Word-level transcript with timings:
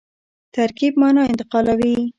ترکیب 0.55 0.93
مانا 1.01 1.21
انتقالوي. 1.31 1.95